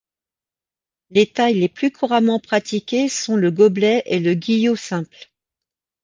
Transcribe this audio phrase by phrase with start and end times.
[1.11, 5.29] Les tailles les plus couramment pratiquées sont le gobelet et le guyot simple.